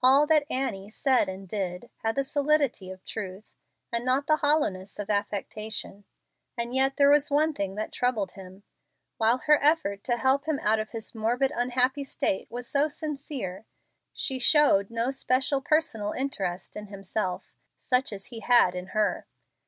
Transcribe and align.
All 0.00 0.28
that 0.28 0.46
Annie 0.48 0.90
said 0.90 1.28
and 1.28 1.48
did 1.48 1.90
had 2.04 2.14
the 2.14 2.22
solidity 2.22 2.88
of 2.92 3.04
truth, 3.04 3.42
and 3.90 4.04
not 4.04 4.28
the 4.28 4.36
hollowness 4.36 4.96
of 5.00 5.10
affectation. 5.10 6.04
And 6.56 6.72
yet 6.72 6.94
there 6.96 7.10
was 7.10 7.32
one 7.32 7.52
thing 7.52 7.74
that 7.74 7.90
troubled 7.90 8.34
him. 8.34 8.62
While 9.16 9.38
her 9.38 9.60
effort 9.60 10.04
to 10.04 10.18
help 10.18 10.44
him 10.46 10.60
out 10.62 10.78
of 10.78 10.90
his 10.90 11.16
morbid, 11.16 11.50
unhappy 11.52 12.04
state 12.04 12.48
was 12.48 12.68
so 12.68 12.86
sincere, 12.86 13.66
she 14.12 14.38
showed 14.38 14.88
no 14.88 15.10
special 15.10 15.60
personal 15.60 16.12
interest 16.12 16.76
in 16.76 16.86
himself, 16.86 17.50
such 17.76 18.12
as 18.12 18.26
he 18.26 18.38
had 18.38 18.72
in 18.76 18.86
her. 18.94 19.26